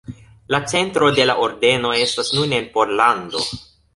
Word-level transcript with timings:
La 0.47 0.65
centro 0.71 1.09
de 1.19 1.27
la 1.31 1.35
ordeno 1.47 1.93
estas 2.05 2.33
nun 2.39 2.57
en 2.61 2.67
Pollando. 2.79 3.45